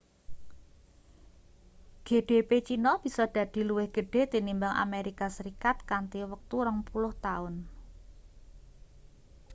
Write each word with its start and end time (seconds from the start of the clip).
gdp 2.05 2.49
china 2.67 2.91
bisa 3.03 3.23
dadi 3.35 3.61
luwih 3.69 3.87
gedhe 3.95 4.21
tinimbang 4.33 4.75
amerika 4.85 5.25
serikat 5.37 5.75
kanthi 5.89 6.19
wektu 6.31 6.57
rong 6.65 6.79
puluh 6.89 7.13
taun 7.25 7.55